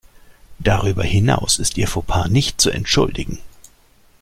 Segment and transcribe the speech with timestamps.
[0.57, 3.37] Darüber hinaus ist ihr Fauxpas nicht zu entschuldigen.